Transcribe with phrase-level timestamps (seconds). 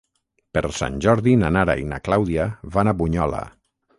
[0.57, 2.47] Per Sant Jordi na Nara i na Clàudia
[2.79, 3.45] van a Bunyola.